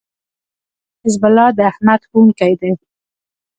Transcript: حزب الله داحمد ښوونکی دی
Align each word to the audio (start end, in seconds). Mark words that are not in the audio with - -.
حزب 1.03 1.21
الله 1.29 1.47
داحمد 1.59 1.99
ښوونکی 2.09 2.53
دی 2.61 2.71